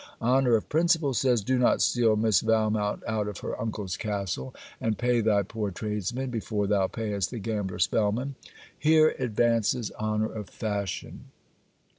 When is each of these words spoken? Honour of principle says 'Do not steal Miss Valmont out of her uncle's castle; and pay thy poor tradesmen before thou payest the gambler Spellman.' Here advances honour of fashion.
Honour 0.19 0.55
of 0.55 0.67
principle 0.67 1.13
says 1.13 1.43
'Do 1.43 1.59
not 1.59 1.79
steal 1.79 2.15
Miss 2.15 2.39
Valmont 2.41 3.03
out 3.05 3.27
of 3.27 3.41
her 3.41 3.61
uncle's 3.61 3.95
castle; 3.97 4.51
and 4.81 4.97
pay 4.97 5.21
thy 5.21 5.43
poor 5.43 5.69
tradesmen 5.69 6.31
before 6.31 6.65
thou 6.65 6.87
payest 6.87 7.29
the 7.29 7.37
gambler 7.37 7.77
Spellman.' 7.77 8.33
Here 8.79 9.13
advances 9.19 9.91
honour 9.99 10.31
of 10.31 10.49
fashion. 10.49 11.25